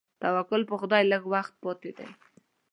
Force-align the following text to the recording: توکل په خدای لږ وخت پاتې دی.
توکل 0.21 0.61
په 0.69 0.75
خدای 0.81 1.03
لږ 1.11 1.23
وخت 1.33 1.53
پاتې 1.63 1.91
دی. 1.97 2.09